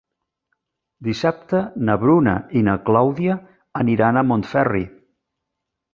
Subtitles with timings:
[1.07, 3.39] Dissabte na Bruna i na Clàudia
[3.85, 4.85] aniran a Montferri.